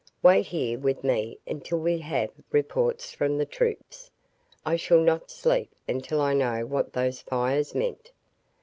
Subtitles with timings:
[0.23, 4.09] Wait here with me until we have reports from the troops.
[4.65, 8.11] I shall not sleep until I know what those fires meant.